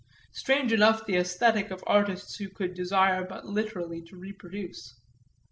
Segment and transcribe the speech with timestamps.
[0.31, 4.95] Strange enough the "æsthetic" of artists who could desire but literally to reproduce.